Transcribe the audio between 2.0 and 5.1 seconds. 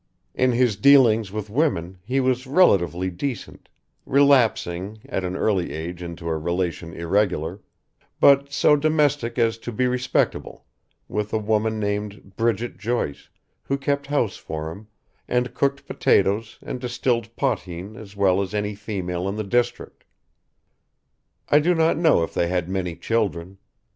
he was relatively decent, relapsing,